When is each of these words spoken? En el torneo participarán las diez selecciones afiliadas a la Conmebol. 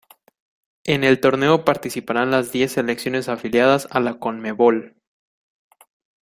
En 0.83 1.03
el 1.03 1.19
torneo 1.21 1.63
participarán 1.63 2.31
las 2.31 2.51
diez 2.51 2.71
selecciones 2.71 3.29
afiliadas 3.29 3.87
a 3.91 3.99
la 3.99 4.15
Conmebol. 4.17 4.95